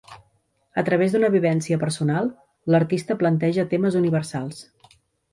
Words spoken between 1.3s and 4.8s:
vivència personal, l'artista planteja temes universals.